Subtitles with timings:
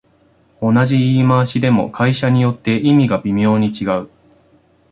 [0.61, 4.09] 同じ言い回しでも会社によって意味が微妙に違う